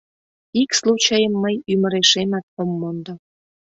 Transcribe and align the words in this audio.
Ик 0.61 0.69
случайым 0.79 1.33
мый 1.43 1.55
ӱмырешемат 1.73 2.45
ом 2.61 2.69
мондо. 2.79 3.13